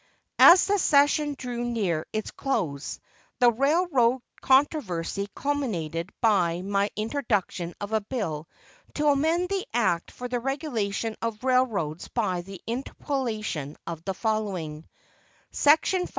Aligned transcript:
As 0.39 0.65
the 0.65 0.79
session 0.79 1.35
drew 1.37 1.63
near 1.63 2.07
its 2.11 2.31
close, 2.31 2.99
the 3.37 3.51
railroad 3.51 4.23
controversy 4.41 5.27
culminated 5.35 6.09
by 6.21 6.63
my 6.63 6.89
introduction 6.95 7.75
of 7.79 7.93
a 7.93 8.01
bill 8.01 8.47
to 8.95 9.09
amend 9.09 9.49
the 9.49 9.63
act 9.75 10.09
for 10.09 10.27
the 10.27 10.39
regulation 10.39 11.15
of 11.21 11.43
railroads 11.43 12.07
by 12.07 12.41
the 12.41 12.59
interpolation 12.65 13.77
of 13.85 14.03
the 14.03 14.15
following: 14.15 14.87
SECTION 15.51 16.07
508. 16.07 16.09